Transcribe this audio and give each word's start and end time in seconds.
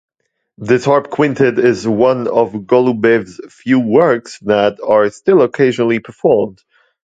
This 0.57 0.85
harp 0.85 1.11
quintet 1.11 1.59
is 1.59 1.87
one 1.87 2.27
of 2.27 2.53
Golubev's 2.53 3.39
few 3.53 3.79
works 3.79 4.39
that 4.39 4.79
are 4.83 5.11
still 5.11 5.43
occasionally 5.43 5.99
performed. 5.99 6.59